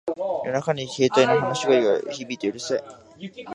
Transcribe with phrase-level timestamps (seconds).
[0.45, 2.83] 夜中に携帯の話し声が響いてうるさい